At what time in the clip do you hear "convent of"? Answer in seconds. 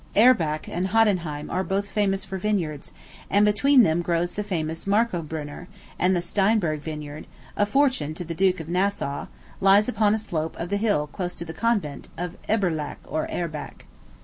11.53-12.35